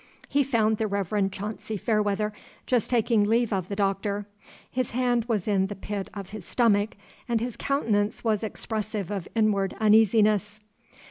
[0.27, 2.33] He found the Reverend Chauncy Fairweather
[2.65, 4.25] just taking leave of the Doctor.
[4.67, 6.95] His hand was on the pit of his stomach,
[7.29, 10.59] and his countenance was expressive of inward uneasiness.